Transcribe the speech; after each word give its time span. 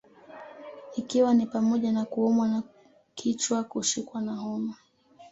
Ikiwa 0.95 1.33
ni 1.33 1.45
pamoja 1.45 1.91
na 1.91 2.05
kuumwa 2.05 2.47
na 2.47 2.63
kichwakushikwa 3.15 4.21
na 4.21 4.35
homa 4.35 4.75